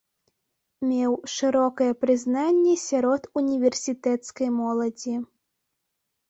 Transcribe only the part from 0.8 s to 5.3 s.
Меў шырокае прызнанне сярод універсітэцкай моладзі.